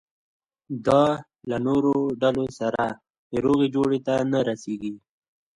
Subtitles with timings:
[0.85, 1.03] دا
[1.49, 2.83] له نورو ډلو سره
[3.43, 4.93] روغې جوړې ته نه رسېږي.